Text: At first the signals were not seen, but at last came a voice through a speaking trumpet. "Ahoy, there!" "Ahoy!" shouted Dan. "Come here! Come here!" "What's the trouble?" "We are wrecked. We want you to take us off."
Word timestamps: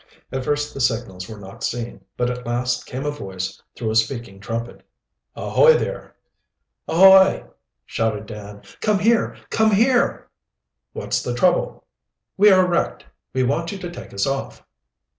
At 0.31 0.43
first 0.43 0.73
the 0.73 0.81
signals 0.81 1.29
were 1.29 1.37
not 1.37 1.63
seen, 1.63 2.03
but 2.17 2.31
at 2.31 2.43
last 2.43 2.87
came 2.87 3.05
a 3.05 3.11
voice 3.11 3.61
through 3.75 3.91
a 3.91 3.95
speaking 3.95 4.39
trumpet. 4.39 4.81
"Ahoy, 5.35 5.73
there!" 5.77 6.15
"Ahoy!" 6.87 7.43
shouted 7.85 8.25
Dan. 8.25 8.63
"Come 8.81 8.97
here! 8.97 9.37
Come 9.51 9.69
here!" 9.69 10.27
"What's 10.93 11.21
the 11.21 11.35
trouble?" 11.35 11.83
"We 12.35 12.49
are 12.49 12.65
wrecked. 12.65 13.05
We 13.31 13.43
want 13.43 13.71
you 13.71 13.77
to 13.77 13.91
take 13.91 14.11
us 14.11 14.25
off." 14.25 14.63